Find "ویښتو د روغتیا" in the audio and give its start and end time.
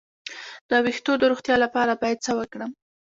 0.85-1.55